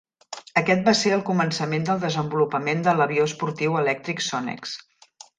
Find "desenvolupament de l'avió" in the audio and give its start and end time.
2.05-3.27